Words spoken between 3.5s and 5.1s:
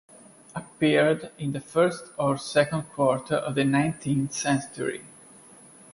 the nineteenth century.